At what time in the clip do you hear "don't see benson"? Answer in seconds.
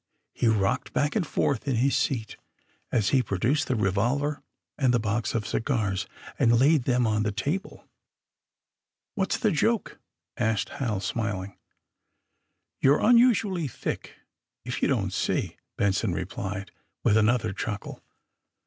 14.89-16.13